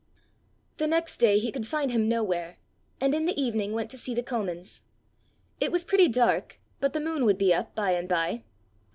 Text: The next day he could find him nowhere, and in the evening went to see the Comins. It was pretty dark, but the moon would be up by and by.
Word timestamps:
The 0.77 0.87
next 0.87 1.17
day 1.19 1.37
he 1.37 1.51
could 1.51 1.67
find 1.67 1.91
him 1.91 2.09
nowhere, 2.09 2.57
and 2.99 3.13
in 3.13 3.27
the 3.27 3.39
evening 3.39 3.71
went 3.73 3.91
to 3.91 3.99
see 3.99 4.15
the 4.15 4.23
Comins. 4.23 4.81
It 5.59 5.71
was 5.71 5.85
pretty 5.85 6.07
dark, 6.07 6.57
but 6.79 6.93
the 6.93 6.99
moon 6.99 7.23
would 7.25 7.37
be 7.37 7.53
up 7.53 7.75
by 7.75 7.91
and 7.91 8.09
by. 8.09 8.43